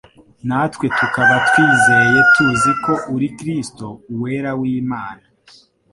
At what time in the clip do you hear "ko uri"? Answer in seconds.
2.83-3.27